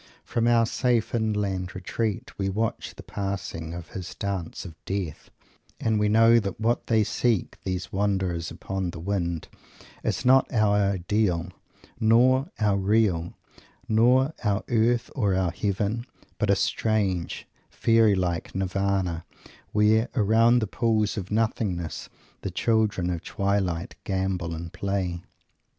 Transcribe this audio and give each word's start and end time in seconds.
From 0.23 0.47
our 0.47 0.65
safe 0.65 1.13
inland 1.13 1.75
retreat 1.75 2.35
we 2.39 2.49
watch 2.49 2.95
the 2.95 3.03
passing 3.03 3.75
of 3.75 3.89
his 3.89 4.15
Dance 4.15 4.65
of 4.65 4.73
Death, 4.83 5.29
and 5.79 5.99
we 5.99 6.09
know 6.09 6.39
that 6.39 6.59
what 6.59 6.87
they 6.87 7.03
seek, 7.03 7.61
these 7.63 7.93
wanderers 7.93 8.49
upon 8.49 8.89
the 8.89 8.99
wind, 8.99 9.47
is 10.03 10.25
not 10.25 10.51
our 10.51 10.77
Ideal 10.77 11.49
nor 11.99 12.49
our 12.59 12.77
Real, 12.79 13.35
not 13.87 14.33
our 14.43 14.63
Earth 14.69 15.11
or 15.15 15.35
our 15.35 15.51
Heaven, 15.51 16.07
but 16.39 16.49
a 16.49 16.55
strange, 16.55 17.45
fairy 17.69 18.15
like 18.15 18.55
Nirvana, 18.55 19.23
where, 19.71 20.09
around 20.15 20.61
the 20.61 20.65
pools 20.65 21.15
of 21.15 21.29
Nothingness, 21.29 22.09
the 22.41 22.49
children 22.49 23.11
of 23.11 23.21
twilight 23.23 23.93
gambol 24.03 24.55
and 24.55 24.73
play. 24.73 25.21